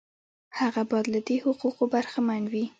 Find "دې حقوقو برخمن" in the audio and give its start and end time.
1.27-2.43